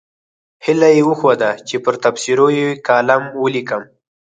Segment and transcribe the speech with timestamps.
[0.65, 3.83] هیله یې وښوده چې پر تبصرو یې کالم ولیکم.